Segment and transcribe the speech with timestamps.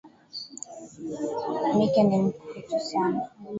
[1.75, 3.29] Mike ni mtukutu sana.